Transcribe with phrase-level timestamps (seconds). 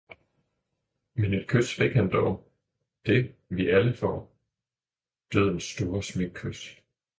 [1.23, 2.33] Men et kys fik han dog,
[3.05, 4.19] det, vi alle får,
[5.33, 6.77] Dødens store smækkys.